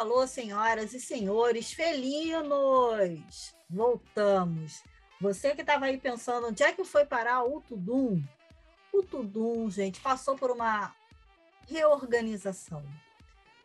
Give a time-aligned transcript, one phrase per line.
[0.00, 3.54] alô, senhoras e senhores felinos!
[3.68, 4.82] Voltamos.
[5.20, 8.22] Você que estava aí pensando onde é que foi parar o Tudum?
[8.94, 10.94] O Tudum, gente, passou por uma
[11.68, 12.82] reorganização.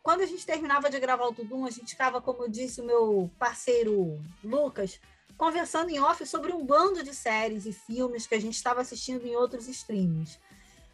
[0.02, 3.30] Quando a gente terminava de gravar o Tudum, a gente ficava, como disse o meu
[3.38, 5.00] parceiro Lucas,
[5.38, 9.26] conversando em off sobre um bando de séries e filmes que a gente estava assistindo
[9.26, 10.38] em outros streams.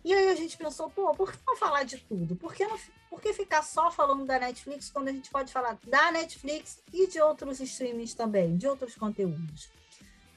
[0.04, 2.34] E aí a gente pensou, pô, por que não falar de tudo?
[2.34, 2.76] Por que, não,
[3.08, 7.06] por que ficar só falando da Netflix quando a gente pode falar da Netflix e
[7.06, 9.70] de outros streamings também, de outros conteúdos?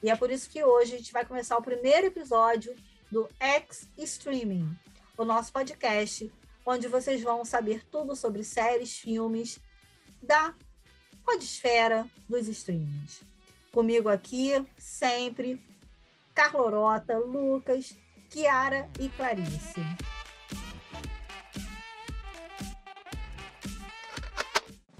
[0.02, 2.76] E é por isso que hoje a gente vai começar o primeiro episódio
[3.10, 4.76] do X Streaming,
[5.18, 6.32] o nosso podcast,
[6.64, 9.58] onde vocês vão saber tudo sobre séries, filmes
[10.22, 10.54] da
[11.24, 13.20] podesfera dos streamings.
[13.72, 15.60] Comigo aqui, sempre,
[16.32, 17.96] Carlorota, Lucas
[18.30, 19.80] Kiara e Clarice.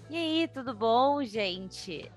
[0.09, 2.11] E aí, tudo bom, gente?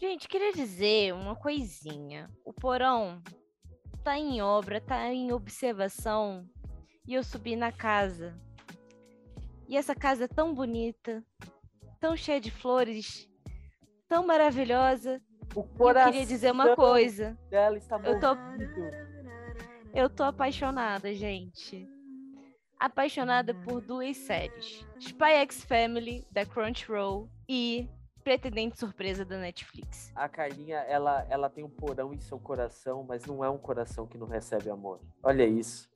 [0.00, 2.30] Gente, queria dizer uma coisinha.
[2.44, 3.22] O porão
[4.02, 6.48] tá em obra, tá em observação.
[7.06, 8.34] E eu subi na casa.
[9.68, 11.22] E essa casa é tão bonita,
[12.00, 13.28] tão cheia de flores,
[14.08, 15.20] tão maravilhosa.
[15.54, 17.38] O coração eu queria dizer uma coisa.
[17.50, 18.34] Dela está eu tô
[19.94, 21.88] eu tô apaixonada, gente.
[22.78, 27.88] Apaixonada por duas séries: Spy X Family, da Crunchyroll, e
[28.22, 30.12] Pretendente Surpresa da Netflix.
[30.14, 34.06] A Carlinha, ela, ela tem um porão em seu coração, mas não é um coração
[34.06, 35.00] que não recebe amor.
[35.22, 35.90] Olha isso.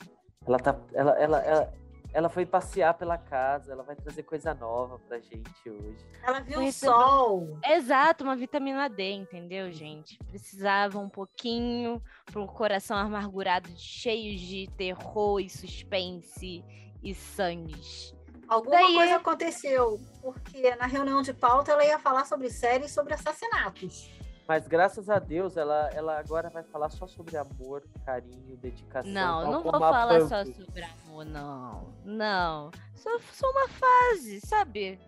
[0.47, 0.79] Ela tá.
[0.92, 1.75] Ela, ela, ela,
[2.15, 5.98] ela foi passear pela casa, ela vai trazer coisa nova pra gente hoje.
[6.23, 7.59] Ela viu o sol.
[7.65, 10.17] Exato, uma vitamina D, entendeu, gente?
[10.31, 16.65] Precisava um pouquinho para um coração amargurado, cheio de terror e suspense
[17.03, 18.15] e sangues.
[18.47, 18.95] Alguma Daí...
[18.95, 24.09] coisa aconteceu, porque na reunião de pauta ela ia falar sobre séries sobre assassinatos.
[24.46, 29.10] Mas graças a Deus, ela, ela agora vai falar só sobre amor, carinho, dedicação.
[29.10, 31.94] Não, não vou falar só sobre amor, não.
[32.05, 32.70] Não.
[32.94, 34.98] Só, só uma fase, sabe?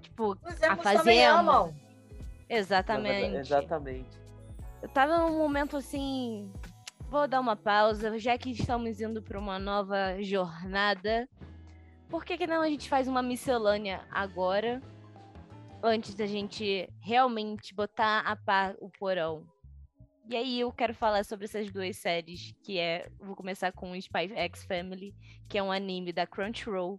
[0.00, 1.74] Tipo, a fase emo.
[2.48, 3.36] Exatamente.
[3.36, 4.20] Exatamente.
[4.82, 6.50] Eu tava num momento assim.
[7.10, 11.28] Vou dar uma pausa, já que estamos indo para uma nova jornada.
[12.08, 14.80] Por que, que não a gente faz uma miscelânea agora?
[15.82, 19.46] Antes da gente realmente botar a par o porão.
[20.28, 24.32] E aí eu quero falar sobre essas duas séries, que é, vou começar com Spy
[24.32, 25.14] X Family,
[25.48, 26.98] que é um anime da Crunchyroll,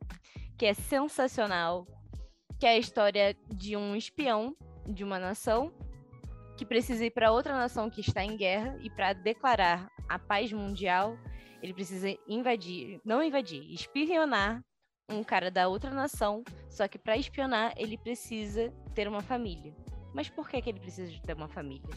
[0.57, 1.87] que é sensacional,
[2.59, 4.55] que é a história de um espião
[4.85, 5.71] de uma nação
[6.57, 10.51] que precisa ir para outra nação que está em guerra e para declarar a paz
[10.51, 11.17] mundial,
[11.61, 14.61] ele precisa invadir, não invadir, espionar
[15.11, 19.73] um cara da outra nação, só que para espionar ele precisa ter uma família.
[20.13, 21.89] Mas por que, que ele precisa de ter uma família?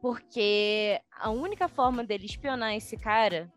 [0.00, 3.52] Porque a única forma dele espionar esse cara,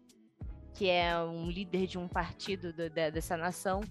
[0.73, 3.81] que é um líder de um partido do, dessa nação,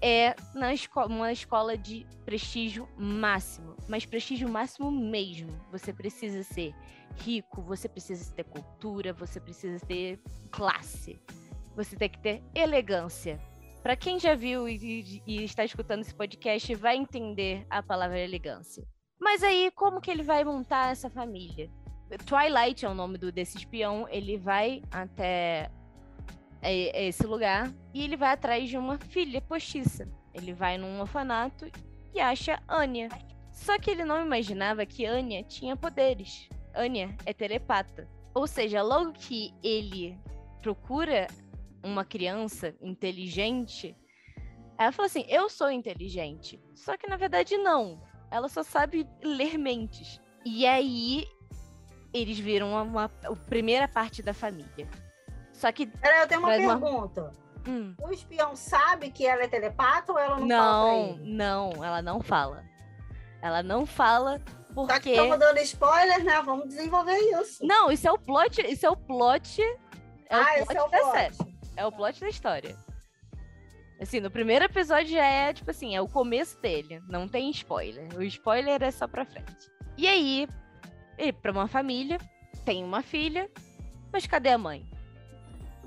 [0.00, 3.76] é na esco uma escola de prestígio máximo.
[3.88, 5.48] Mas prestígio máximo mesmo.
[5.70, 6.74] Você precisa ser
[7.16, 10.20] rico, você precisa ter cultura, você precisa ter
[10.50, 11.20] classe.
[11.76, 13.40] Você tem que ter elegância.
[13.82, 18.86] Para quem já viu e, e, está escutando esse podcast, vai entender a palavra elegância.
[19.20, 21.68] Mas aí, como que ele vai montar essa família?
[22.24, 24.06] Twilight é o nome do, desse espião.
[24.08, 25.68] Ele vai até
[26.60, 30.08] é, esse lugar e ele vai atrás de uma filha postiça.
[30.32, 31.66] Ele vai num orfanato
[32.14, 33.08] e acha Anya.
[33.50, 36.48] Só que ele não imaginava que Anya tinha poderes.
[36.74, 38.08] Anya é telepata.
[38.34, 40.18] Ou seja, logo que ele
[40.62, 41.26] procura
[41.82, 43.96] uma criança inteligente,
[44.78, 46.60] ela falou assim: Eu sou inteligente.
[46.74, 48.00] Só que na verdade não.
[48.30, 50.20] Ela só sabe ler mentes.
[50.44, 51.26] E aí
[52.12, 54.88] eles viram uma, uma a primeira parte da família.
[55.52, 55.86] Só que.
[55.86, 57.22] Peraí, eu tenho uma pergunta.
[57.22, 57.42] Uma...
[57.68, 57.94] Hum.
[58.00, 61.18] O espião sabe que ela é telepata ou ela não, não fala?
[61.18, 62.64] Não, não, ela não fala.
[63.40, 64.40] Ela não fala
[64.74, 64.92] porque.
[64.92, 66.42] Tá que estamos dando spoiler, né?
[66.42, 67.64] Vamos desenvolver isso.
[67.64, 68.60] Não, isso é o plot.
[68.62, 69.62] Isso é o plot.
[69.62, 71.51] É ah, o plot esse é o plot.
[71.76, 72.76] É o plot da história.
[74.00, 77.00] Assim, no primeiro episódio já é, tipo assim, é o começo dele.
[77.08, 78.08] Não tem spoiler.
[78.16, 79.70] O spoiler é só pra frente.
[79.96, 80.48] E aí,
[81.16, 82.18] ele, pra uma família,
[82.64, 83.48] tem uma filha,
[84.12, 84.84] mas cadê a mãe?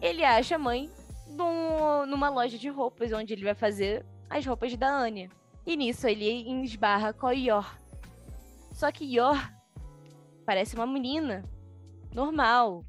[0.02, 0.90] Ele acha a mãe
[1.28, 5.30] num, numa loja de roupas, onde ele vai fazer as roupas da Anya.
[5.66, 7.78] E nisso ele esbarra com a Yor.
[8.72, 9.38] Só que Yor
[10.46, 11.44] parece uma menina
[12.14, 12.86] normal,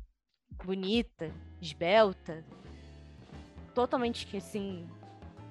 [0.65, 2.45] bonita, esbelta,
[3.77, 4.89] totalmente assim,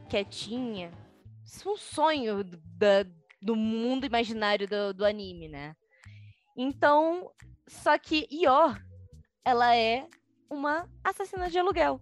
[0.09, 0.91] quietinha.
[1.63, 3.05] um sonho da,
[3.39, 5.75] do mundo imaginário do, do anime, né?
[6.57, 7.29] Então,
[7.67, 8.83] só que Yor,
[9.45, 10.07] ela é
[10.49, 12.01] uma assassina de aluguel.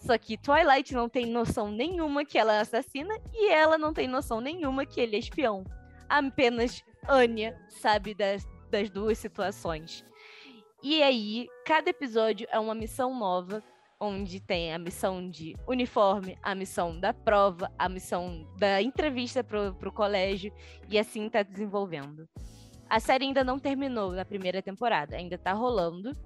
[0.00, 4.08] Só que Twilight não tem noção nenhuma que ela é assassina e ela não tem
[4.08, 5.62] noção nenhuma que ele é espião.
[6.08, 10.04] Apenas Anya sabe das, das duas situações.
[10.82, 13.62] E aí, cada episódio é uma missão nova,
[14.00, 19.74] onde tem a missão de uniforme, a missão da prova, a missão da entrevista pro,
[19.74, 20.52] pro colégio,
[20.88, 22.26] e assim tá desenvolvendo.
[22.88, 26.16] A série ainda não terminou na primeira temporada, ainda tá rolando.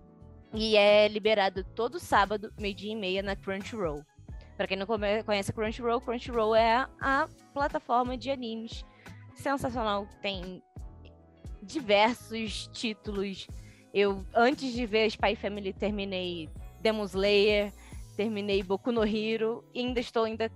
[0.55, 4.05] E é liberado todo sábado, meio-dia e meia, na Crunchyroll.
[4.57, 8.85] Para quem não conhece Crunchyroll, Crunchyroll é a plataforma de animes
[9.35, 10.07] sensacional.
[10.23, 10.63] Tem
[11.61, 13.49] diversos títulos.
[13.93, 16.49] Eu, antes de ver Spy Family, terminei
[16.85, 17.73] Demon Slayer,
[18.15, 20.53] terminei Boku no Hero e ainda estou ainda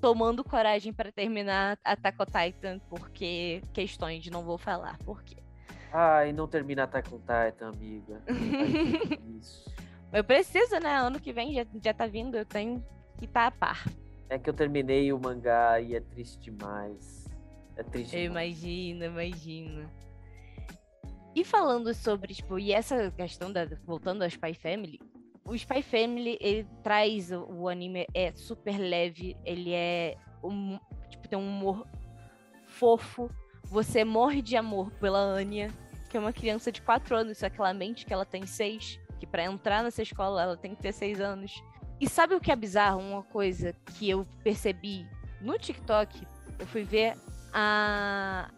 [0.00, 5.42] tomando coragem para terminar Attack on Titan, porque questões, não vou falar por quê.
[5.92, 8.22] Ai, não termina Attack on Titan, amiga.
[9.40, 9.68] Isso.
[10.12, 10.94] Eu preciso, né?
[10.96, 12.80] Ano que vem já, já tá vindo, eu tenho
[13.18, 13.84] que estar tá a par.
[14.28, 17.24] É que eu terminei o mangá e é triste demais.
[17.76, 18.14] É triste.
[18.14, 18.62] Eu demais.
[18.62, 19.90] imagino, imagino.
[21.34, 23.66] E falando sobre, tipo, e essa questão da.
[23.84, 25.00] Voltando ao Spy Family,
[25.44, 27.30] o Spy Family, ele traz.
[27.32, 30.16] O anime é super leve, ele é.
[30.42, 31.86] Um, tipo, tem um humor
[32.66, 33.30] fofo.
[33.64, 35.70] Você morre de amor pela Anya
[36.14, 39.00] que é uma criança de 4 anos, só que ela mente que ela tem 6,
[39.18, 41.60] que para entrar nessa escola ela tem que ter 6 anos.
[42.00, 43.00] E sabe o que é bizarro?
[43.00, 45.04] Uma coisa que eu percebi
[45.40, 46.24] no TikTok,
[46.56, 47.16] eu fui ver
[47.52, 48.48] a,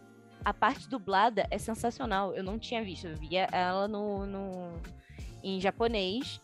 [0.45, 2.31] a parte dublada é sensacional.
[2.35, 4.73] Eu não tinha visto, eu via ela no, no
[5.43, 6.39] em japonês.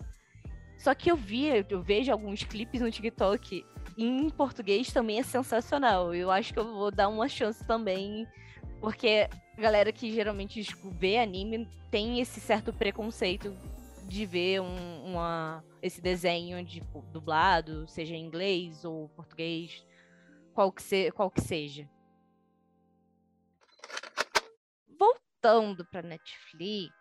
[0.83, 3.65] Só que eu vi, eu vejo alguns clipes no TikTok
[3.97, 6.13] em português também é sensacional.
[6.13, 8.27] Eu acho que eu vou dar uma chance também,
[8.81, 10.61] porque galera que geralmente
[10.99, 13.57] vê anime tem esse certo preconceito
[14.09, 19.85] de ver um, uma, esse desenho tipo, dublado, seja em inglês ou português,
[20.53, 21.89] qual que, se, qual que seja.
[24.99, 26.93] Voltando para Netflix,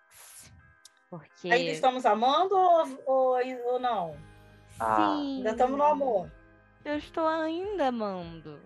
[1.13, 1.53] porque...
[1.53, 3.37] Ainda estamos amando ou, ou,
[3.67, 4.17] ou não?
[4.81, 4.97] Ah.
[4.97, 5.37] Sim.
[5.37, 6.33] Ainda estamos no amor.
[6.83, 8.59] Eu estou ainda amando.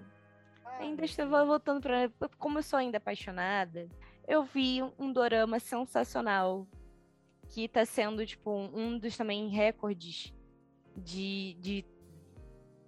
[0.78, 2.08] Ainda estou voltando para.
[2.38, 3.88] Como eu sou ainda apaixonada,
[4.28, 6.69] eu vi um dorama sensacional
[7.48, 10.32] que está sendo, tipo, um dos também recordes
[10.96, 11.84] de, de,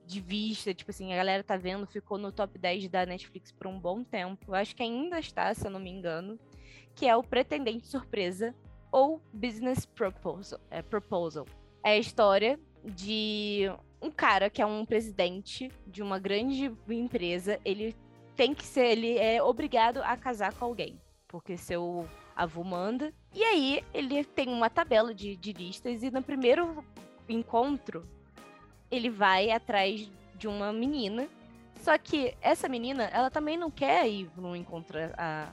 [0.07, 0.73] de vista.
[0.73, 4.05] Tipo assim, a galera tá vendo, ficou no top 10 da Netflix por um bom
[4.05, 4.53] tempo.
[4.53, 6.39] Eu acho que ainda está, se eu não me engano.
[6.95, 8.55] Que é o Pretendente Surpresa
[8.91, 10.61] ou Business Proposal.
[10.71, 11.47] É, proposal.
[11.85, 13.71] é a história de
[14.01, 17.97] um cara que é um presidente de uma grande empresa, ele
[18.37, 23.13] tem que ser, ele é obrigado a casar com alguém, porque seu avô manda.
[23.35, 26.85] E aí ele tem uma tabela de, de listas e no primeiro
[27.29, 28.07] encontro
[28.91, 31.29] ele vai atrás de uma menina.
[31.77, 34.99] Só que essa menina, ela também não quer ir no encontro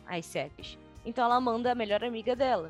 [0.06, 0.78] às cegas.
[1.06, 2.70] Então ela manda a melhor amiga dela.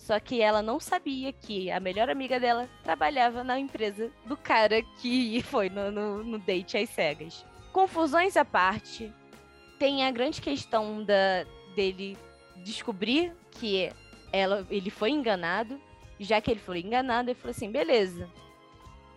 [0.00, 4.82] Só que ela não sabia que a melhor amiga dela trabalhava na empresa do cara
[4.82, 7.44] que foi no, no, no date às cegas.
[7.70, 9.12] Confusões à parte,
[9.78, 11.44] tem a grande questão da,
[11.76, 12.16] dele
[12.56, 13.92] descobrir que
[14.32, 15.78] ela, ele foi enganado.
[16.18, 18.28] Já que ele foi enganado, ele falou assim: beleza,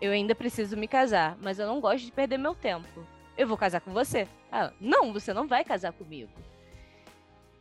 [0.02, 3.08] eu ainda preciso me casar, mas eu não gosto de perder meu tempo.
[3.38, 4.28] Eu vou casar com você?
[4.52, 6.30] Ela, não, você não vai casar comigo.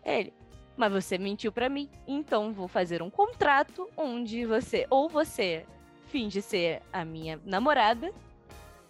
[0.04, 0.32] Ele,
[0.76, 5.66] mas você mentiu para mim, então vou fazer um contrato onde você ou você
[6.08, 8.12] finge ser a minha namorada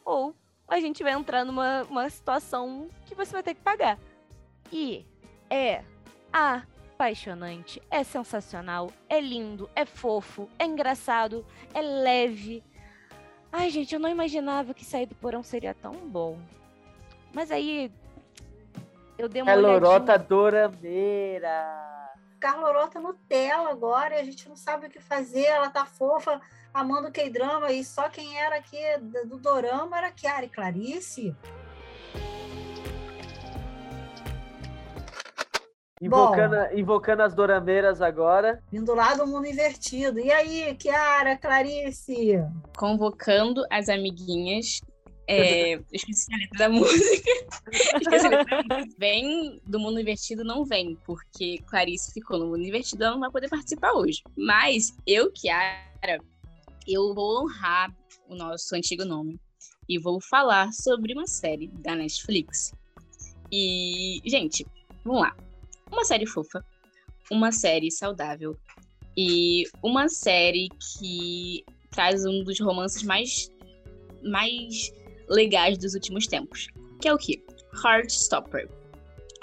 [0.05, 0.35] ou
[0.67, 3.99] a gente vai entrar numa uma situação que você vai ter que pagar.
[4.73, 5.05] E
[5.51, 5.85] é
[6.33, 12.63] apaixonante, é sensacional, é lindo, é fofo, é engraçado, é leve.
[13.53, 16.39] Ai, gente, eu não imaginava que sair do porão seria tão bom.
[17.35, 17.93] Mas aí
[19.23, 22.11] eu dei uma Calorota dorameira.
[22.41, 26.41] Carlorota Nutella agora, e a gente não sabe o que fazer, ela tá fofa,
[26.75, 28.81] amando o K-drama, e só quem era aqui
[29.27, 31.37] do dorama era Kiara e Clarice.
[36.01, 38.61] Invocando, Bom, invocando as dorameiras agora.
[38.73, 40.19] Vindo lá do mundo invertido.
[40.19, 42.45] E aí, Kiara, Clarice?
[42.77, 44.81] Convocando as amiguinhas
[45.27, 47.31] é, esqueci a letra da música.
[47.73, 48.95] esqueci a letra da música.
[48.99, 53.31] Vem do mundo invertido, não vem, porque Clarice ficou no mundo invertido, ela não vai
[53.31, 54.23] poder participar hoje.
[54.37, 56.19] Mas eu, Kiara,
[56.87, 57.95] eu vou honrar
[58.29, 59.39] o nosso antigo nome
[59.89, 62.73] e vou falar sobre uma série da Netflix
[63.51, 64.67] E, gente,
[65.05, 65.37] vamos lá.
[65.91, 66.65] Uma série fofa,
[67.31, 68.57] uma série saudável
[69.17, 73.53] e uma série que traz um dos romances mais,
[74.23, 74.91] mais
[75.33, 76.69] legais dos últimos tempos,
[77.01, 77.43] que é o quê?
[77.85, 78.69] Heartstopper.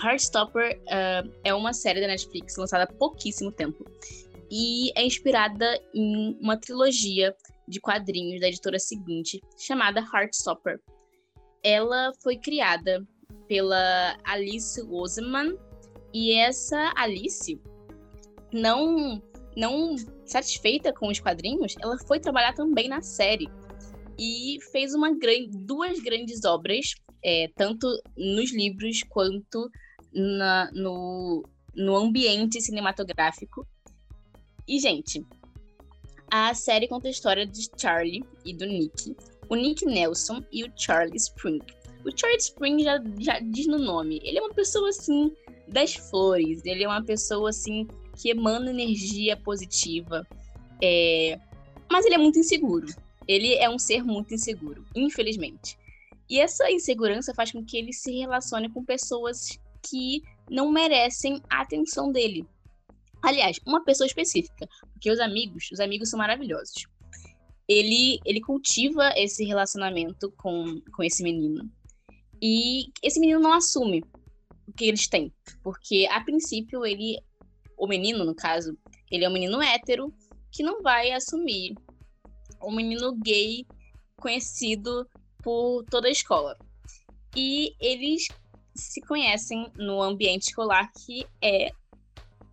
[0.02, 3.84] Heartstopper uh, é uma série da Netflix lançada há pouquíssimo tempo
[4.50, 7.36] e é inspirada em uma trilogia
[7.68, 10.80] de quadrinhos da editora seguinte chamada Heartstopper.
[11.64, 13.06] Ela foi criada
[13.48, 15.58] pela Alice Oseman
[16.14, 17.60] e essa Alice
[18.54, 19.22] não
[19.56, 23.50] não satisfeita com os quadrinhos, ela foi trabalhar também na série
[24.20, 29.72] e fez uma grande, duas grandes obras, é, tanto nos livros quanto
[30.14, 33.66] na, no, no ambiente cinematográfico.
[34.68, 35.26] E, gente,
[36.30, 39.16] a série conta a história de Charlie e do Nick,
[39.48, 41.62] o Nick Nelson e o Charlie Spring.
[42.06, 45.34] O Charlie Spring já, já diz no nome, ele é uma pessoa assim
[45.66, 50.28] das flores, ele é uma pessoa assim que emana energia positiva,
[50.82, 51.40] é...
[51.90, 52.88] mas ele é muito inseguro.
[53.30, 55.78] Ele é um ser muito inseguro, infelizmente.
[56.28, 61.62] E essa insegurança faz com que ele se relacione com pessoas que não merecem a
[61.62, 62.44] atenção dele.
[63.22, 66.88] Aliás, uma pessoa específica, porque os amigos, os amigos são maravilhosos.
[67.68, 71.70] Ele, ele cultiva esse relacionamento com, com esse menino.
[72.42, 74.04] E esse menino não assume
[74.68, 75.32] o que eles têm,
[75.62, 77.20] porque a princípio ele,
[77.78, 78.76] o menino no caso,
[79.12, 80.12] ele é um menino hétero
[80.52, 81.76] que não vai assumir
[82.62, 83.66] um menino gay
[84.18, 85.08] conhecido
[85.44, 86.58] por toda a escola.
[87.36, 88.28] E eles
[88.76, 91.72] se conhecem no ambiente escolar que é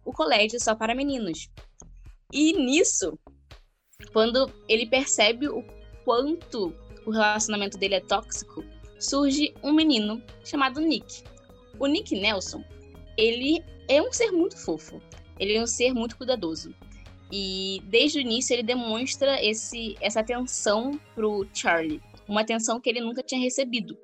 [0.05, 1.49] o colégio só para meninos.
[2.33, 3.19] E nisso,
[4.13, 5.65] quando ele percebe o
[6.05, 6.73] quanto
[7.05, 8.65] o relacionamento dele é tóxico,
[8.99, 11.23] surge um menino chamado Nick.
[11.79, 12.65] O Nick Nelson,
[13.17, 15.01] ele é um ser muito fofo.
[15.39, 16.75] Ele é um ser muito cuidadoso.
[17.33, 23.01] E desde o início ele demonstra esse, essa atenção pro Charlie, uma atenção que ele
[23.01, 23.99] nunca tinha recebido.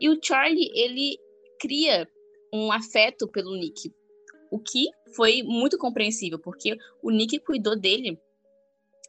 [0.00, 1.18] E o Charlie, ele
[1.58, 2.06] cria
[2.52, 3.92] um afeto pelo Nick,
[4.50, 8.18] o que foi muito compreensível, porque o Nick cuidou dele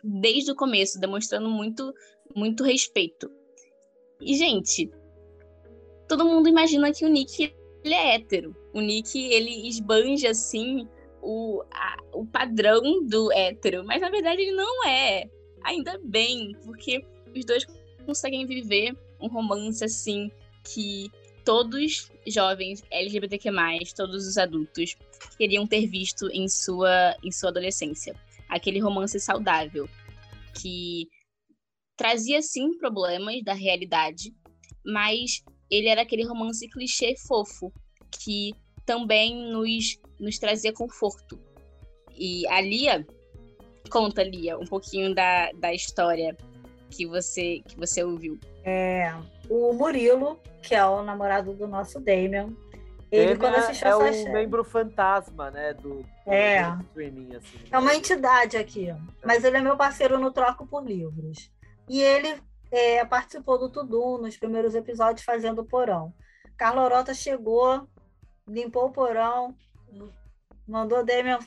[0.04, 1.94] desde o começo, demonstrando muito,
[2.36, 3.30] muito respeito.
[4.22, 4.90] E, gente,
[6.08, 8.56] todo mundo imagina que o Nick ele é hétero.
[8.74, 10.88] O Nick, ele esbanja, assim,
[11.22, 13.84] o, a, o padrão do hétero.
[13.86, 15.30] Mas, na verdade, ele não é.
[15.64, 17.04] Ainda bem, porque
[17.36, 17.66] os dois
[18.06, 20.32] conseguem viver um romance, assim,
[20.64, 21.12] que
[21.44, 23.50] todos jovens LGBTQ+,
[23.96, 24.96] todos os adultos,
[25.38, 28.16] queriam ter visto em sua, em sua adolescência.
[28.48, 29.88] Aquele romance saudável,
[30.60, 31.08] que
[31.96, 34.34] trazia, sim, problemas da realidade,
[34.86, 37.72] mas ele era aquele romance clichê fofo,
[38.24, 38.54] que
[38.86, 41.40] também nos, nos trazia conforto.
[42.16, 43.06] E a Lia,
[43.90, 46.36] conta, Lia, um pouquinho da, da história
[46.90, 48.40] que você, que você ouviu.
[48.64, 49.14] É,
[49.50, 52.54] o Murilo, que é o namorado do nosso Damian,
[53.12, 54.30] ele, quando assistiu é essa o série...
[54.32, 55.74] membro fantasma, né?
[55.74, 56.70] Do, do É.
[56.72, 57.58] do streaming, assim.
[57.72, 58.88] É uma entidade aqui,
[59.26, 61.52] mas ele é meu parceiro no Troco por Livros.
[61.88, 62.40] E ele
[62.72, 66.14] é, participou do Tudum nos primeiros episódios fazendo o porão.
[66.56, 67.88] Carla Orota chegou,
[68.48, 69.56] limpou o porão,
[70.68, 71.40] mandou Demian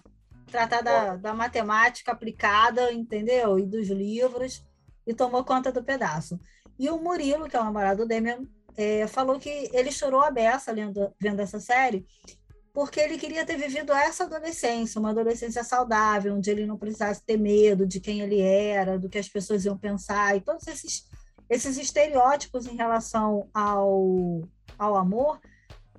[0.51, 3.59] tratar da, da matemática aplicada, entendeu?
[3.59, 4.65] E dos livros,
[5.07, 6.39] e tomou conta do pedaço.
[6.79, 8.47] E o Murilo, que é o namorado do Demian,
[8.77, 12.07] é, falou que ele chorou a beça lendo, vendo essa série,
[12.73, 17.37] porque ele queria ter vivido essa adolescência, uma adolescência saudável, onde ele não precisasse ter
[17.37, 21.07] medo de quem ele era, do que as pessoas iam pensar, e todos esses,
[21.51, 24.41] esses estereótipos em relação ao,
[24.79, 25.39] ao amor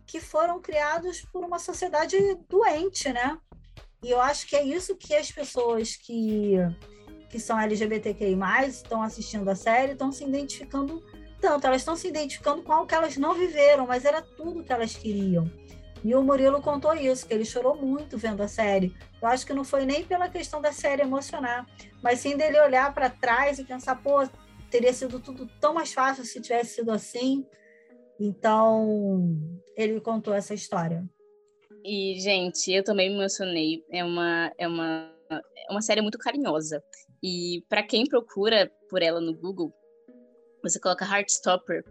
[0.06, 2.18] que foram criados por uma sociedade
[2.50, 3.38] doente, né?
[4.04, 6.56] E eu acho que é isso que as pessoas que,
[7.30, 11.02] que são LGBTQI+, estão assistindo a série, estão se identificando
[11.40, 14.72] tanto, elas estão se identificando com algo que elas não viveram, mas era tudo que
[14.72, 15.50] elas queriam.
[16.04, 18.96] E o Murilo contou isso, que ele chorou muito vendo a série.
[19.22, 21.66] Eu acho que não foi nem pela questão da série emocionar,
[22.02, 24.26] mas sim dele olhar para trás e pensar, pô,
[24.70, 27.46] teria sido tudo tão mais fácil se tivesse sido assim.
[28.20, 31.04] Então, ele contou essa história.
[31.84, 33.84] E, gente, eu também me emocionei.
[33.92, 36.84] É uma, é uma, é uma série muito carinhosa.
[37.22, 39.74] E para quem procura por ela no Google,
[40.62, 41.84] você coloca Heartstopper,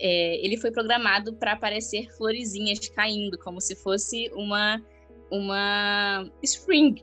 [0.00, 4.82] é, ele foi programado para aparecer florezinhas caindo, como se fosse uma,
[5.30, 7.02] uma spring.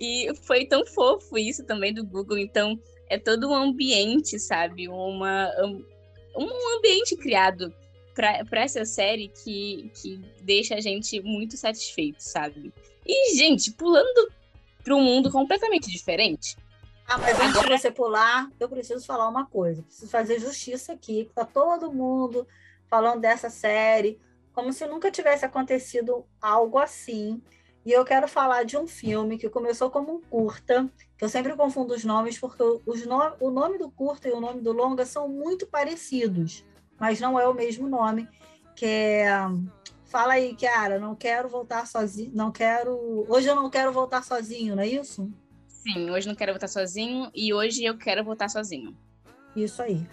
[0.00, 2.38] E foi tão fofo isso também do Google.
[2.38, 4.88] Então, é todo um ambiente, sabe?
[4.88, 5.84] Uma, um,
[6.36, 7.72] um ambiente criado
[8.14, 12.72] pra essa série que, que deixa a gente muito satisfeito, sabe?
[13.06, 14.30] E, gente, pulando
[14.82, 16.56] para um mundo completamente diferente.
[17.06, 17.76] Ah, mas antes Agora...
[17.76, 19.82] de você pular, eu preciso falar uma coisa.
[19.82, 21.30] Preciso fazer justiça aqui.
[21.34, 22.46] Tá todo mundo
[22.88, 24.20] falando dessa série,
[24.52, 27.42] como se nunca tivesse acontecido algo assim.
[27.84, 30.88] E eu quero falar de um filme que começou como um curta,
[31.18, 33.18] que eu sempre confundo os nomes, porque os no...
[33.40, 36.64] o nome do curta e o nome do longa são muito parecidos,
[36.98, 38.28] mas não é o mesmo nome,
[38.74, 39.30] que é
[40.12, 43.24] Fala aí, Kiara, não quero voltar sozinho, não quero.
[43.30, 45.32] Hoje eu não quero voltar sozinho, não é isso?
[45.66, 48.94] Sim, hoje não quero voltar sozinho e hoje eu quero voltar sozinho.
[49.56, 50.06] Isso aí.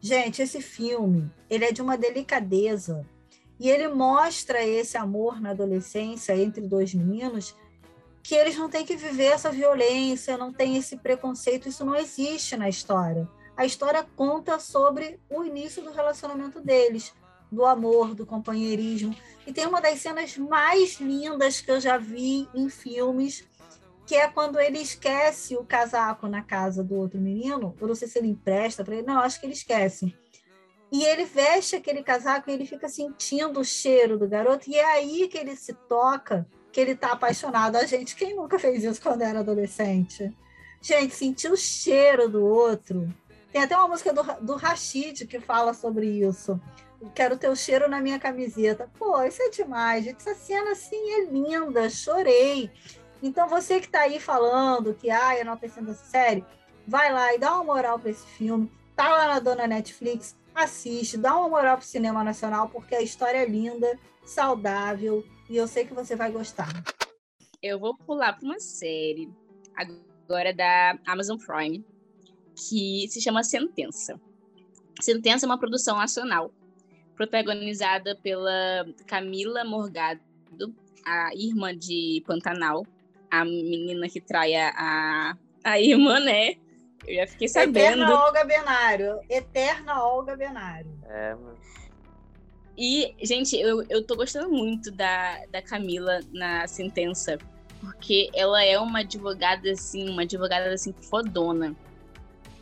[0.00, 3.06] Gente, esse filme, ele é de uma delicadeza
[3.60, 7.54] e ele mostra esse amor na adolescência entre dois meninos
[8.22, 12.56] que eles não têm que viver essa violência, não tem esse preconceito, isso não existe
[12.56, 13.28] na história.
[13.56, 17.12] A história conta sobre o início do relacionamento deles,
[17.50, 19.14] do amor, do companheirismo.
[19.46, 23.46] E tem uma das cenas mais lindas que eu já vi em filmes,
[24.06, 27.76] que é quando ele esquece o casaco na casa do outro menino.
[27.80, 30.14] Eu não sei se ele empresta para ele, não, acho que ele esquece.
[30.90, 34.84] E ele veste aquele casaco e ele fica sentindo o cheiro do garoto, e é
[34.84, 37.76] aí que ele se toca, que ele está apaixonado.
[37.76, 40.36] A gente, quem nunca fez isso quando era adolescente?
[40.82, 43.08] Gente, sentir o cheiro do outro.
[43.52, 46.58] Tem até uma música do, do Rashid que fala sobre isso
[47.10, 48.90] quero ter o cheiro na minha camiseta.
[48.98, 50.16] Pô, isso é demais, gente.
[50.16, 51.88] Essa cena, assim, é linda.
[51.90, 52.70] Chorei.
[53.22, 56.44] Então, você que está aí falando que, ai, eu não enaltecendo essa série,
[56.86, 58.70] vai lá e dá uma moral para esse filme.
[58.96, 63.38] Tá lá na dona Netflix, assiste, dá uma moral pro cinema nacional, porque a história
[63.38, 66.68] é linda, saudável, e eu sei que você vai gostar.
[67.62, 69.32] Eu vou pular para uma série,
[69.76, 71.86] agora da Amazon Prime,
[72.56, 74.20] que se chama Sentença.
[75.00, 76.52] Sentença é uma produção nacional
[77.16, 80.20] protagonizada pela Camila Morgado,
[81.04, 82.86] a irmã de Pantanal,
[83.30, 86.54] a menina que trai a, a irmã, né?
[87.06, 88.02] Eu já fiquei sabendo.
[88.02, 89.20] Eterna Olga Benário.
[89.28, 90.90] Eterna Olga Benário.
[91.08, 91.58] É, mano.
[92.76, 97.38] E, gente, eu, eu tô gostando muito da, da Camila na sentença,
[97.80, 101.76] porque ela é uma advogada, assim, uma advogada, assim, fodona.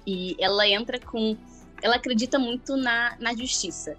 [0.07, 1.37] E ela entra com...
[1.83, 3.97] Ela acredita muito na, na justiça.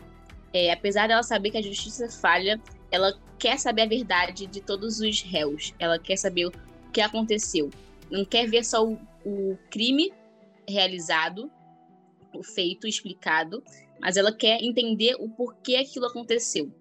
[0.53, 2.61] É, apesar dela saber que a justiça falha,
[2.91, 5.73] ela quer saber a verdade de todos os réus.
[5.79, 6.51] Ela quer saber o
[6.91, 7.69] que aconteceu.
[8.09, 10.13] Não quer ver só o, o crime
[10.67, 11.49] realizado,
[12.33, 13.63] o feito explicado,
[13.99, 16.71] mas ela quer entender o porquê aquilo aconteceu.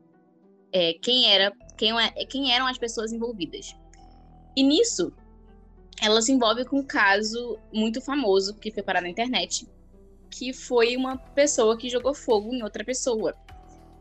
[0.72, 3.74] É, quem era, quem, é, quem eram as pessoas envolvidas.
[4.56, 5.12] E nisso,
[6.00, 9.66] ela se envolve com um caso muito famoso que foi parar na internet,
[10.30, 13.34] que foi uma pessoa que jogou fogo em outra pessoa.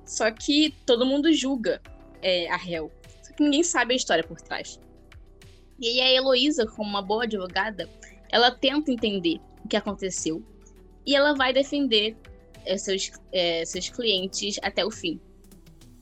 [0.06, 1.82] Só que todo mundo julga
[2.22, 2.92] é, a réu.
[3.22, 4.80] Só que ninguém sabe a história por trás.
[5.78, 7.90] E aí a Heloísa, como uma boa advogada,
[8.30, 10.44] ela tenta entender o que aconteceu
[11.06, 12.16] e ela vai defender
[12.66, 15.20] é, seus, é, seus clientes até o fim.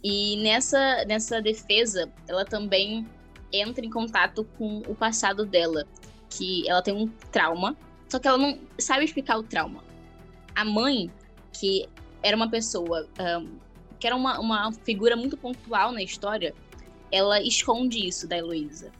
[0.03, 3.07] E nessa, nessa defesa, ela também
[3.51, 5.85] entra em contato com o passado dela,
[6.29, 7.75] que ela tem um trauma,
[8.09, 9.83] só que ela não sabe explicar o trauma.
[10.55, 11.11] A mãe,
[11.53, 11.87] que
[12.21, 13.07] era uma pessoa
[13.41, 13.57] um,
[13.99, 16.53] que era uma, uma figura muito pontual na história,
[17.11, 18.91] ela esconde isso da Heloísa.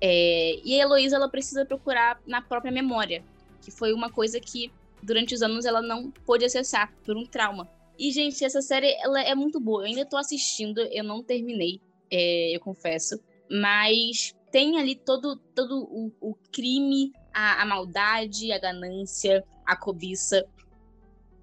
[0.00, 3.24] É, e a Heloísa ela precisa procurar na própria memória,
[3.62, 4.70] que foi uma coisa que
[5.02, 7.68] durante os anos ela não pôde acessar por um trauma.
[7.98, 9.82] E, gente, essa série ela é muito boa.
[9.82, 13.18] Eu ainda tô assistindo, eu não terminei, é, eu confesso.
[13.50, 20.44] Mas tem ali todo, todo o, o crime, a, a maldade, a ganância, a cobiça.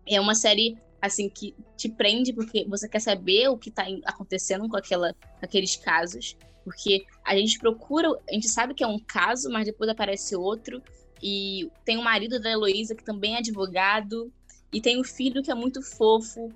[0.08, 4.70] É uma série assim, que te prende porque você quer saber o que está acontecendo
[4.70, 6.38] com, aquela, com aqueles casos.
[6.63, 10.82] Porque a gente procura, a gente sabe que é um caso, mas depois aparece outro.
[11.22, 14.32] E tem o marido da Heloísa, que também é advogado.
[14.72, 16.52] E tem o filho, que é muito fofo,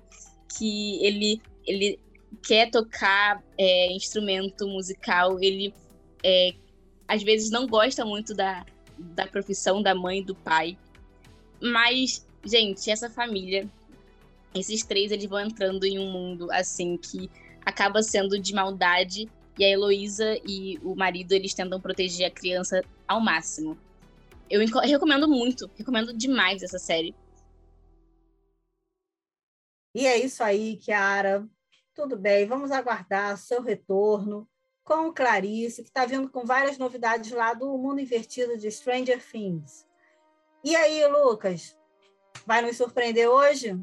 [0.56, 2.00] que ele, ele
[2.46, 5.38] quer tocar é, instrumento musical.
[5.40, 5.74] Ele,
[6.22, 6.54] é,
[7.06, 8.64] às vezes, não gosta muito da,
[8.98, 10.76] da profissão da mãe e do pai.
[11.60, 13.68] Mas, gente, essa família
[14.54, 17.30] esses três eles vão entrando em um mundo assim que
[17.64, 22.82] acaba sendo de maldade e a Heloísa e o marido eles tentam proteger a criança
[23.06, 23.76] ao máximo.
[24.48, 27.14] Eu recomendo muito, recomendo demais essa série.
[29.94, 31.46] E é isso aí, Kiara.
[31.98, 34.48] Tudo bem, vamos aguardar seu retorno
[34.84, 39.84] com Clarice, que está vindo com várias novidades lá do Mundo Invertido de Stranger Things.
[40.62, 41.76] E aí, Lucas,
[42.46, 43.76] vai nos surpreender hoje?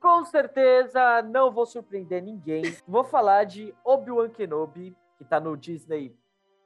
[0.00, 2.62] Com certeza não vou surpreender ninguém.
[2.86, 6.16] Vou falar de Obi-Wan Kenobi, que tá no Disney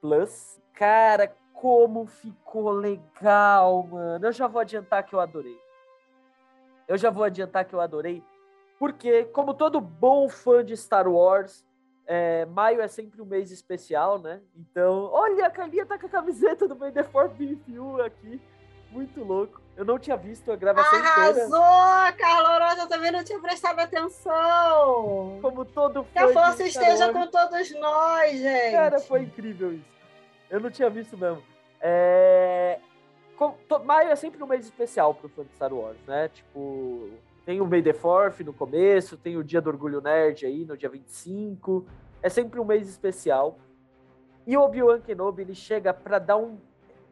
[0.03, 0.61] Plus.
[0.75, 4.27] Cara, como ficou legal, mano.
[4.27, 5.59] Eu já vou adiantar que eu adorei.
[6.87, 8.23] Eu já vou adiantar que eu adorei.
[8.81, 11.67] Porque, como todo bom fã de Star Wars,
[12.07, 14.41] é, maio é sempre um mês especial, né?
[14.57, 17.61] Então, olha, a Carlinha tá com a camiseta do May the Fourth Be
[18.03, 18.41] aqui.
[18.91, 19.61] Muito louco.
[19.77, 22.13] Eu não tinha visto a gravação Arrasou, inteira.
[22.17, 25.39] Carla Orosa, eu também não tinha prestado atenção.
[25.43, 28.73] Como todo fã Que a força esteja com todos nós, gente.
[28.73, 29.91] Cara, foi incrível isso.
[30.49, 31.43] Eu não tinha visto mesmo.
[31.83, 32.81] É...
[33.85, 36.29] Maio é sempre um mês especial pro fã de Star Wars, né?
[36.31, 37.11] Tipo,
[37.51, 40.77] tem o May the Fourth no começo, tem o Dia do Orgulho Nerd aí no
[40.77, 41.85] dia 25.
[42.23, 43.59] É sempre um mês especial.
[44.47, 46.61] E o Obi-Wan Kenobi, ele chega pra dar um,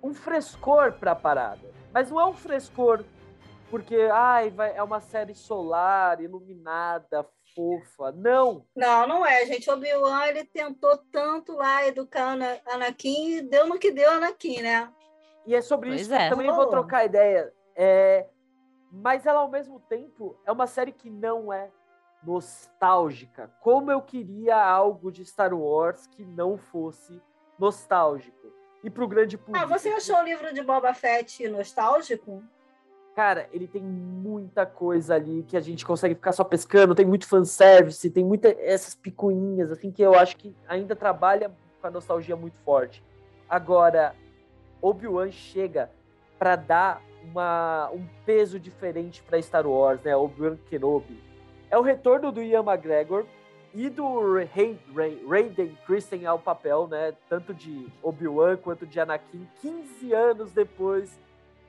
[0.01, 1.69] um frescor pra parada.
[1.93, 3.03] Mas não é um frescor
[3.69, 8.13] porque, ai, vai, é uma série solar, iluminada, fofa.
[8.13, 8.65] Não!
[8.77, 9.69] Não, não é, gente.
[9.69, 14.63] O Obi-Wan, ele tentou tanto lá educar Ana- Anakin e deu no que deu Anakin,
[14.63, 14.89] né?
[15.45, 16.29] E é sobre Pois isso é.
[16.29, 17.53] que eu também vou trocar ideia.
[17.75, 18.29] É,
[18.91, 21.71] mas ela, ao mesmo tempo, é uma série que não é
[22.23, 23.51] nostálgica.
[23.61, 27.21] Como eu queria algo de Star Wars que não fosse
[27.59, 28.53] nostálgico.
[28.83, 29.59] E pro grande público.
[29.59, 32.43] Ah, você achou o livro de Boba Fett nostálgico?
[33.15, 37.27] Cara, ele tem muita coisa ali que a gente consegue ficar só pescando, tem muito
[37.27, 42.37] fanservice, tem muitas essas picuinhas, assim, que eu acho que ainda trabalha com a nostalgia
[42.37, 43.03] muito forte.
[43.49, 44.15] Agora,
[44.81, 45.91] Obi-Wan chega
[46.39, 50.17] para dar uma, um peso diferente para Star Wars, né?
[50.17, 51.23] Obi-Wan Kenobi.
[51.71, 53.25] É o retorno do Ian McGregor
[53.75, 57.15] e do Hay- Ray- Hayden Christensen ao papel, né?
[57.29, 61.19] Tanto de Obi-Wan quanto de Anakin, 15 anos depois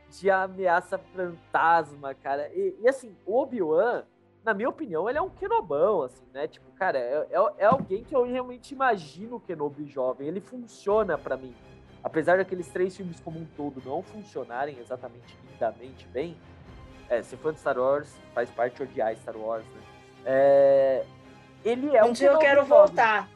[0.09, 2.49] de Ameaça Fantasma, cara.
[2.53, 4.03] E, e, assim, o Obi-Wan,
[4.43, 6.47] na minha opinião, ele é um Kenobão, assim, né?
[6.47, 10.27] Tipo, cara, é, é, é alguém que eu realmente imagino o Kenobi jovem.
[10.27, 11.53] Ele funciona pra mim.
[12.03, 16.37] Apesar daqueles três filmes como um todo não funcionarem exatamente lindamente bem,
[17.09, 19.81] é, ser fã de Star Wars faz parte de odiar Star Wars, né?
[20.25, 21.03] É,
[21.65, 23.27] ele é um um dia eu quero voltar.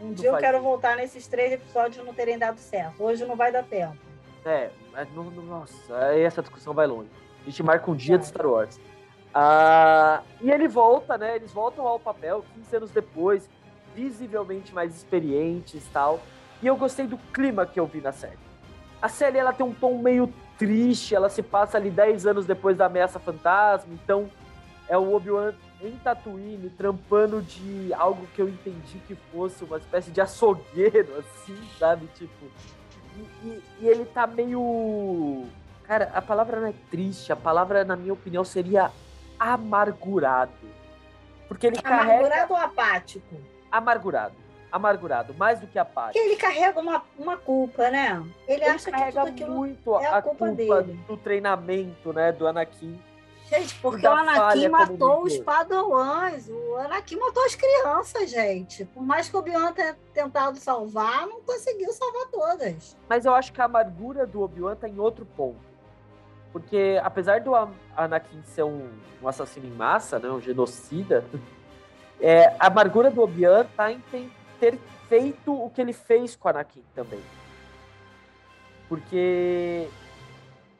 [0.00, 3.02] Um dia eu quero voltar nesses três episódios não terem dado certo.
[3.02, 3.96] Hoje não vai dar tempo.
[4.44, 7.08] É, mas não- não- nossa, aí essa discussão vai longe.
[7.42, 8.32] A gente marca um dia de Vai.
[8.32, 8.80] Star Wars.
[9.32, 11.36] Ah, e ele volta, né?
[11.36, 13.48] Eles voltam ao papel 15 anos depois,
[13.94, 16.20] visivelmente mais experientes e tal.
[16.64, 18.38] E eu gostei do clima que eu vi na série.
[19.02, 22.74] A série ela tem um tom meio triste, ela se passa ali 10 anos depois
[22.74, 24.30] da ameaça fantasma, então
[24.88, 30.10] é o Obi-Wan em Tatooine, trampando de algo que eu entendi que fosse uma espécie
[30.10, 32.06] de açougueiro, assim, sabe?
[32.14, 32.46] Tipo.
[33.14, 35.44] E, e- e ele tá meio.
[35.82, 38.90] Cara, a palavra não é triste, a palavra, na minha opinião, seria
[39.38, 40.50] amargurado.
[41.46, 42.20] Porque ele carrega.
[42.20, 43.36] Amargurado ou apático?
[43.70, 44.43] Amargurado.
[44.74, 46.14] Amargurado, mais do que apático.
[46.14, 48.20] Porque ele carrega uma, uma culpa, né?
[48.48, 49.54] Ele, Ele acha que carrega tudo aquilo.
[49.54, 51.00] muito é a a culpa culpa, dele.
[51.06, 53.00] do treinamento, né, do Anakin.
[53.48, 56.48] Gente, porque o Anakin matou os padawans.
[56.48, 58.84] O Anakin matou as crianças, gente.
[58.86, 62.96] Por mais que o Obi-Wan tenha tentado salvar, não conseguiu salvar todas.
[63.08, 65.60] Mas eu acho que a amargura do Obi-Wan tá em outro ponto.
[66.52, 67.52] Porque apesar do
[67.96, 68.88] Anakin ser um,
[69.22, 71.24] um assassino em massa, né, um genocida,
[72.20, 74.00] é, a amargura do Obi-Wan tá em
[74.58, 77.20] ter feito o que ele fez com Anakin também.
[78.88, 79.88] Porque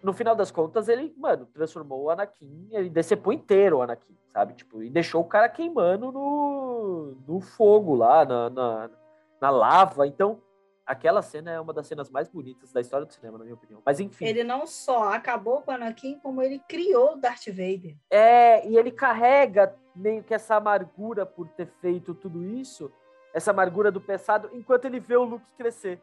[0.02, 4.54] no final das contas ele, mano, transformou o Anakin, ele decepou inteiro o Anakin, sabe?
[4.54, 8.90] Tipo, e deixou o cara queimando no, no fogo lá, na, na,
[9.40, 10.06] na lava.
[10.06, 10.42] Então,
[10.86, 13.80] aquela cena é uma das cenas mais bonitas da história do cinema, na minha opinião.
[13.84, 14.26] Mas enfim.
[14.26, 17.96] Ele não só acabou com o Anakin, como ele criou o Darth Vader.
[18.10, 22.92] É, e ele carrega meio que essa amargura por ter feito tudo isso,
[23.34, 26.00] essa amargura do passado, enquanto ele vê o Luke crescer.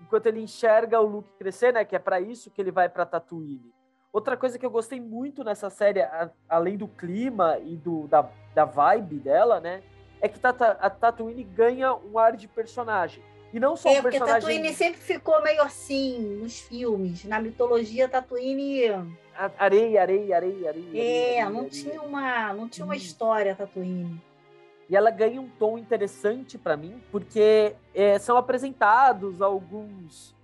[0.00, 3.06] Enquanto ele enxerga o Luke crescer, né, que é pra isso que ele vai pra
[3.06, 3.72] Tatooine.
[4.12, 8.28] Outra coisa que eu gostei muito nessa série, a- além do clima e do, da,
[8.54, 9.82] da vibe dela, né,
[10.20, 13.22] é que Tata- a Tatooine ganha um ar de personagem.
[13.52, 14.40] E não só É, um porque personagem...
[14.40, 17.24] Tatooine sempre ficou meio assim nos filmes.
[17.24, 18.82] Na mitologia, Tatooine
[19.58, 20.68] Areia, areia, areia, areia.
[20.94, 21.70] é, areia, não areia.
[21.70, 23.06] tinha uma, não tinha uma Isso.
[23.06, 24.20] história Tatooine.
[24.88, 30.34] E ela ganha um tom interessante pra mim, porque é, são apresentados alguns.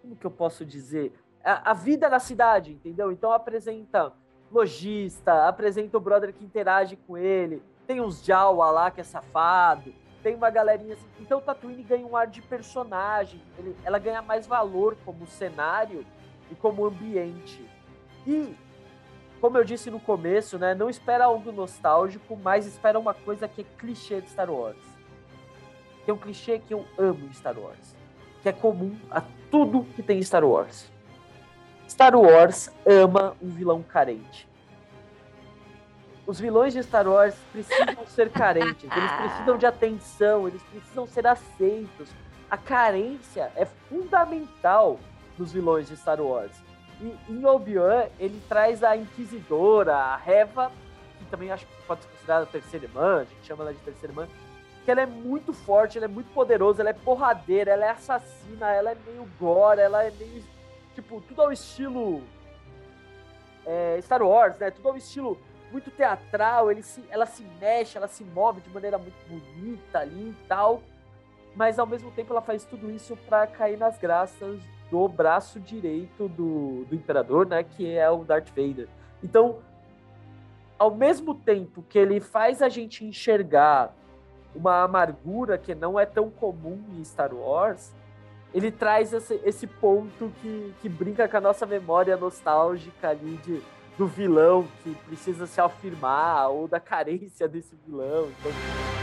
[0.00, 1.12] Como que eu posso dizer?
[1.44, 3.12] A, a vida na cidade, entendeu?
[3.12, 4.12] Então apresenta
[4.50, 9.92] lojista, apresenta o brother que interage com ele, tem uns Jawa lá que é safado,
[10.22, 11.06] tem uma galerinha assim.
[11.20, 16.04] Então Tatooine ganha um ar de personagem, ele- ela ganha mais valor como cenário
[16.50, 17.64] e como ambiente.
[18.26, 18.54] E
[19.40, 23.62] como eu disse no começo, né, não espera algo nostálgico, mas espera uma coisa que
[23.62, 24.76] é clichê de Star Wars.
[26.04, 27.96] Que é um clichê que eu amo em Star Wars,
[28.42, 30.90] que é comum a tudo que tem em Star Wars.
[31.88, 34.46] Star Wars ama um vilão carente.
[36.26, 41.26] Os vilões de Star Wars precisam ser carentes, eles precisam de atenção, eles precisam ser
[41.26, 42.10] aceitos.
[42.50, 45.00] A carência é fundamental
[45.38, 46.69] nos vilões de Star Wars.
[47.00, 50.70] E em Obi-Wan, ele traz a Inquisidora, a Reva,
[51.18, 53.80] que também acho que pode ser considerada a terceira irmã, a gente chama ela de
[53.80, 54.28] terceira irmã,
[54.84, 58.70] que ela é muito forte, ela é muito poderosa, ela é porradeira, ela é assassina,
[58.70, 60.44] ela é meio gore, ela é meio.
[60.94, 62.22] Tipo, tudo ao estilo.
[63.64, 64.70] É, Star Wars, né?
[64.70, 65.38] Tudo ao estilo
[65.70, 70.30] muito teatral, ele se, ela se mexe, ela se move de maneira muito bonita ali
[70.30, 70.82] e tal.
[71.54, 74.60] Mas ao mesmo tempo ela faz tudo isso para cair nas graças
[74.90, 78.88] do braço direito do, do imperador, né, que é o Darth Vader.
[79.22, 79.58] Então,
[80.78, 83.94] ao mesmo tempo que ele faz a gente enxergar
[84.54, 87.92] uma amargura que não é tão comum em Star Wars,
[88.52, 93.62] ele traz esse, esse ponto que, que brinca com a nossa memória nostálgica ali de,
[93.96, 98.28] do vilão que precisa se afirmar ou da carência desse vilão.
[98.40, 98.99] Então...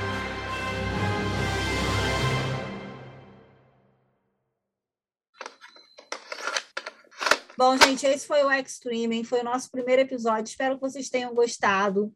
[7.58, 10.48] Bom, gente, esse foi o Extreme, foi o nosso primeiro episódio.
[10.48, 12.14] Espero que vocês tenham gostado.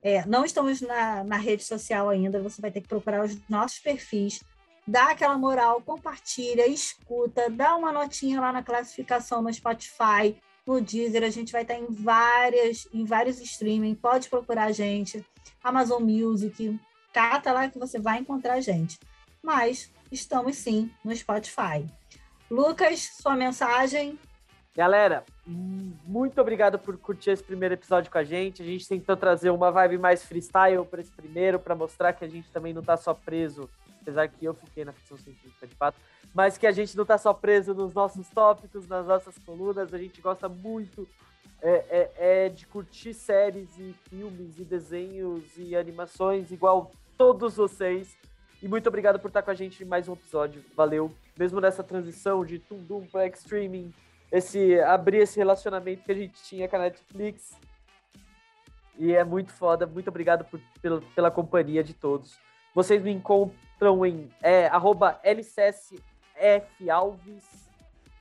[0.00, 3.80] É, não estamos na, na rede social ainda, você vai ter que procurar os nossos
[3.80, 4.42] perfis,
[4.86, 11.22] dá aquela moral, compartilha, escuta, dá uma notinha lá na classificação no Spotify, no Deezer,
[11.22, 15.22] a gente vai estar em várias, em vários streaming, pode procurar a gente,
[15.62, 16.80] Amazon Music,
[17.12, 18.98] cata lá que você vai encontrar a gente.
[19.42, 21.84] Mas estamos sim no Spotify.
[22.50, 24.18] Lucas, sua mensagem
[24.78, 28.62] Galera, muito obrigado por curtir esse primeiro episódio com a gente.
[28.62, 32.28] A gente tentou trazer uma vibe mais freestyle para esse primeiro, para mostrar que a
[32.28, 33.68] gente também não está só preso,
[34.00, 35.98] apesar que eu fiquei na ficção científica de fato,
[36.32, 39.92] mas que a gente não está só preso nos nossos tópicos, nas nossas colunas.
[39.92, 41.08] A gente gosta muito
[41.60, 48.16] é, é, é de curtir séries e filmes e desenhos e animações igual todos vocês.
[48.62, 50.64] E muito obrigado por estar com a gente em mais um episódio.
[50.76, 51.12] Valeu.
[51.36, 53.92] Mesmo nessa transição de Tundum para Extreming
[54.30, 57.58] esse abrir esse relacionamento que a gente tinha com a Netflix.
[58.98, 59.86] E é muito foda.
[59.86, 62.38] Muito obrigado por, pela, pela companhia de todos.
[62.74, 64.70] Vocês me encontram em é,
[65.24, 66.08] LCSFalves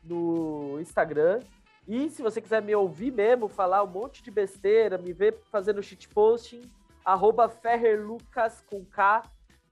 [0.03, 1.41] no Instagram.
[1.87, 5.81] E se você quiser me ouvir mesmo, falar um monte de besteira, me ver fazendo
[5.81, 6.61] shitposting,
[7.03, 9.23] arroba Ferrerlucas com K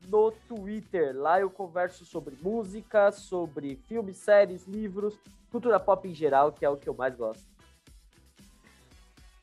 [0.07, 1.15] no Twitter.
[1.15, 5.17] Lá eu converso sobre música, sobre filmes, séries, livros,
[5.51, 7.55] cultura pop em geral, que é o que eu mais gosto.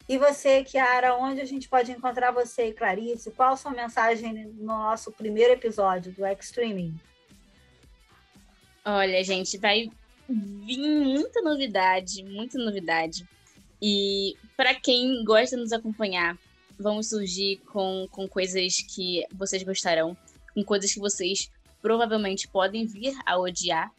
[0.08, 3.30] E você, Kiara, onde a gente pode encontrar você e Clarice?
[3.30, 6.94] Qual a sua mensagem no nosso primeiro episódio do Extreming?
[8.84, 9.90] Olha, gente, vai
[10.28, 13.26] vir muita novidade, muita novidade.
[13.80, 16.36] E para quem gosta de nos acompanhar,
[16.78, 20.16] vamos surgir com, com coisas que vocês gostarão,
[20.54, 23.90] com coisas que vocês provavelmente podem vir a odiar.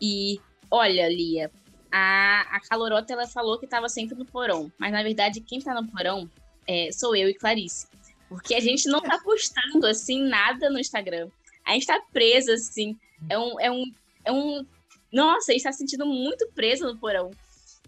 [0.00, 1.50] E olha, Lia,
[1.90, 5.74] a, a Calorota ela falou que estava sempre no porão, mas na verdade quem está
[5.74, 6.30] no porão
[6.66, 7.88] é, sou eu e Clarice.
[8.28, 11.28] Porque a gente não tá postando assim nada no Instagram.
[11.66, 12.96] A gente tá presa, assim.
[13.28, 13.60] É um.
[13.60, 13.92] É um,
[14.24, 14.66] é um
[15.12, 17.32] nossa, a gente tá se sentindo muito preso no porão.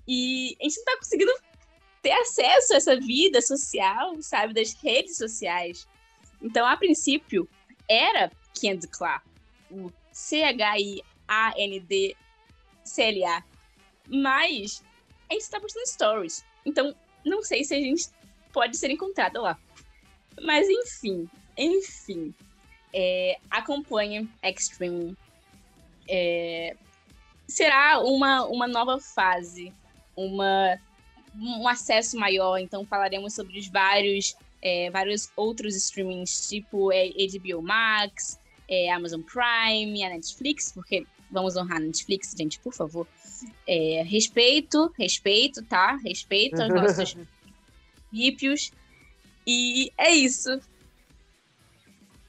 [0.07, 1.33] E a gente não tá conseguindo
[2.03, 5.87] ter acesso a essa vida social, sabe, das redes sociais.
[6.41, 7.49] Então, a princípio,
[7.88, 9.23] era Candy Clá,
[9.71, 11.05] o C-H-I-A-N-D-C-L-A.
[14.09, 14.83] Mas
[15.31, 16.45] a gente está postando stories.
[16.64, 18.09] Então, não sei se a gente
[18.53, 19.59] pode ser encontrada lá.
[20.40, 22.35] Mas enfim, enfim.
[22.92, 25.16] É, acompanhe Extreme.
[26.09, 26.77] É,
[27.49, 29.73] será uma, uma nova fase,
[30.16, 30.79] uma,
[31.35, 32.59] um acesso maior.
[32.59, 39.20] Então falaremos sobre os vários, é, vários outros streamings, tipo é, HBO Max, é, Amazon
[39.20, 43.07] Prime, a Netflix, porque vamos honrar a Netflix, gente, por favor.
[43.66, 45.96] É, respeito, respeito, tá?
[45.96, 47.16] Respeito aos nossos
[48.11, 48.70] princípios.
[49.44, 50.61] E é isso.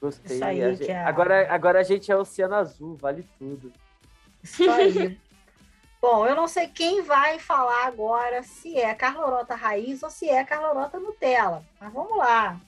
[0.00, 0.36] Gostei.
[0.36, 1.04] Isso aí, a gente, é...
[1.04, 3.72] agora, agora a gente é Oceano Azul, vale tudo.
[4.42, 5.18] Isso aí.
[6.06, 10.44] Bom, eu não sei quem vai falar agora se é Carlorota Raiz ou se é
[10.44, 11.64] Carlorota Nutella.
[11.80, 12.60] Mas vamos lá.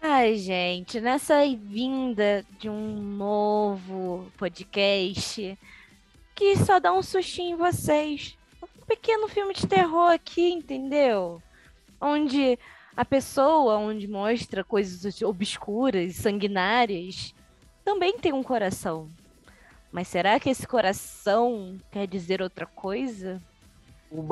[0.00, 5.58] Ai, gente, nessa vinda de um novo podcast
[6.32, 8.38] que só dá um sustinho em vocês.
[8.86, 11.42] pequeno filme de terror aqui, entendeu?
[12.00, 12.56] Onde
[12.96, 17.34] a pessoa, onde mostra coisas obscuras, sanguinárias,
[17.84, 19.10] também tem um coração.
[19.94, 23.40] Mas será que esse coração quer dizer outra coisa?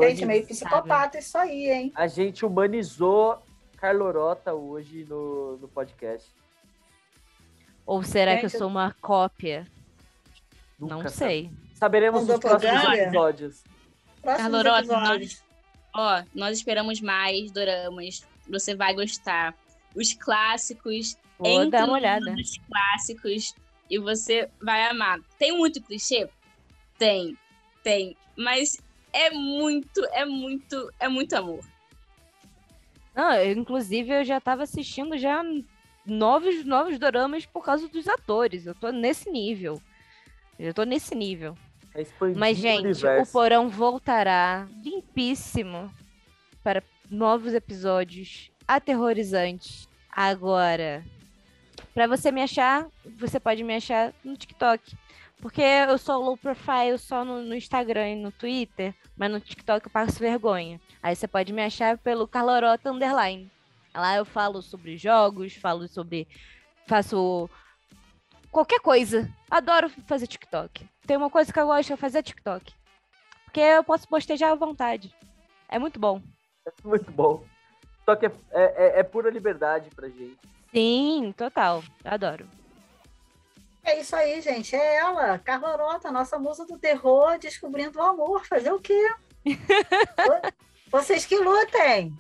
[0.01, 1.92] Gente, meio psicopata isso aí, hein?
[1.94, 3.40] A gente humanizou
[3.77, 6.29] Carlorota hoje no, no podcast.
[7.87, 9.64] Ou será gente, que eu sou uma cópia?
[10.81, 11.48] Nunca Não sei.
[11.77, 13.62] Saberemos nos próximos episódios.
[14.20, 15.44] Carlorota, nós,
[15.94, 18.27] ó, nós esperamos mais doramas.
[18.48, 19.55] Você vai gostar.
[19.94, 21.16] Os clássicos.
[21.38, 22.33] Vou dar uma olhada.
[22.33, 23.55] Os clássicos
[23.92, 25.20] e você vai amar.
[25.38, 26.26] Tem muito clichê?
[26.96, 27.37] Tem,
[27.83, 28.16] tem.
[28.35, 28.81] Mas
[29.12, 31.62] é muito, é muito, é muito amor.
[33.14, 35.44] Não, eu, inclusive eu já tava assistindo já
[36.07, 38.64] novos, novos doramas por causa dos atores.
[38.64, 39.78] Eu tô nesse nível.
[40.59, 41.55] Eu tô nesse nível.
[41.94, 42.02] É
[42.35, 45.92] Mas, gente, o, o Porão voltará limpíssimo
[46.64, 49.87] para novos episódios aterrorizantes.
[50.11, 51.05] Agora,
[51.94, 52.87] para você me achar,
[53.18, 54.96] você pode me achar no TikTok.
[55.40, 59.87] Porque eu sou low profile só no, no, Instagram e no Twitter, mas no TikTok
[59.87, 60.81] eu passo vergonha.
[61.02, 63.50] Aí você pode me achar pelo Carlorota Underline.
[63.92, 66.28] Lá eu falo sobre jogos, falo sobre.
[66.87, 67.50] faço
[68.52, 69.28] qualquer coisa.
[69.50, 70.88] Adoro fazer TikTok.
[71.07, 72.72] Tem uma coisa que eu gosto, é fazer TikTok.
[73.44, 75.12] Porque eu posso postejar à vontade.
[75.68, 76.22] É muito bom.
[76.64, 77.44] É muito bom.
[77.96, 80.38] TikTok é, é, é pura liberdade pra gente.
[80.72, 81.85] Sim, total.
[82.04, 82.48] Adoro.
[83.85, 84.74] É isso aí, gente.
[84.76, 88.46] É ela, Carlorota, nossa musa do terror, descobrindo o amor.
[88.46, 89.11] Fazer o quê?
[90.90, 92.16] Vocês que lutem.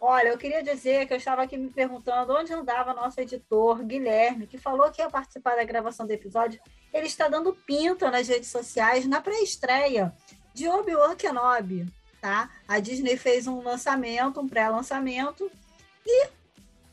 [0.00, 4.46] Olha, eu queria dizer que eu estava aqui me perguntando onde andava nosso editor, Guilherme,
[4.46, 6.60] que falou que ia participar da gravação do episódio.
[6.92, 10.12] Ele está dando pinta nas redes sociais na pré-estreia
[10.52, 11.86] de Obi-Wan Kenobi,
[12.20, 12.50] tá?
[12.68, 15.50] A Disney fez um lançamento, um pré-lançamento,
[16.06, 16.28] e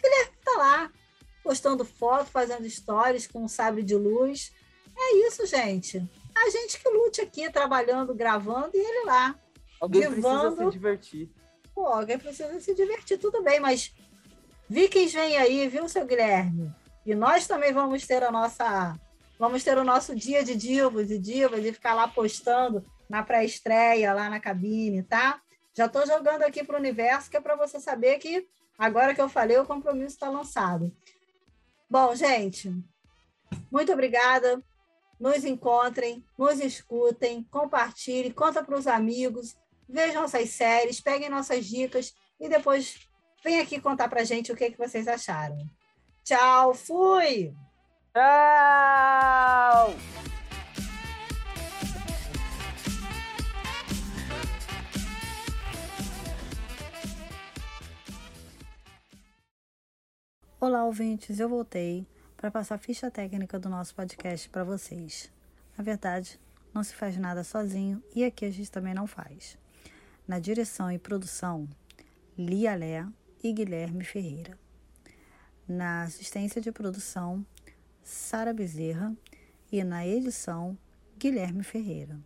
[0.01, 0.91] Guilherme tá lá,
[1.43, 4.51] postando foto, fazendo stories com um sabre de luz.
[4.97, 5.97] É isso, gente.
[6.35, 9.35] A gente que lute aqui, trabalhando, gravando, e ele lá.
[9.79, 10.55] Alguém divando.
[10.55, 11.29] precisa se divertir.
[11.73, 13.93] Pô, alguém precisa se divertir, tudo bem, mas
[14.69, 16.73] Vikings vem aí, viu, seu Guilherme?
[17.05, 18.97] E nós também vamos ter a nossa.
[19.37, 24.13] Vamos ter o nosso dia de divos e divas e ficar lá postando na pré-estreia,
[24.13, 25.41] lá na cabine, tá?
[25.73, 28.47] Já estou jogando aqui para o universo, que é para você saber que
[28.81, 30.91] Agora que eu falei, o compromisso está lançado.
[31.87, 32.73] Bom, gente,
[33.71, 34.59] muito obrigada.
[35.19, 39.55] Nos encontrem, nos escutem, compartilhem, conta para os amigos,
[39.87, 43.07] vejam nossas séries, peguem nossas dicas e depois
[43.43, 45.59] vem aqui contar para gente o que, que vocês acharam.
[46.23, 47.53] Tchau, fui!
[48.11, 49.93] Tchau!
[60.63, 62.05] Olá, ouvintes, eu voltei
[62.37, 65.31] para passar a ficha técnica do nosso podcast para vocês.
[65.75, 66.39] Na verdade,
[66.71, 69.57] não se faz nada sozinho e aqui a gente também não faz.
[70.27, 71.67] Na direção e produção,
[72.37, 73.03] Lia Lé
[73.43, 74.55] e Guilherme Ferreira.
[75.67, 77.43] Na assistência de produção,
[78.03, 79.17] Sara Bezerra
[79.71, 80.77] e na edição,
[81.17, 82.19] Guilherme Ferreira.